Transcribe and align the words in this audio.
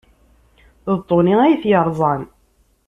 D 0.97 0.97
Tony 1.07 1.33
ay 1.43 1.59
t-yerẓan. 1.61 2.21